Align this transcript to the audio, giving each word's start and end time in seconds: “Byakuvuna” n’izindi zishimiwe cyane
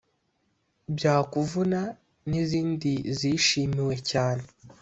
“Byakuvuna” 0.95 1.81
n’izindi 2.29 2.93
zishimiwe 3.17 3.95
cyane 4.09 4.43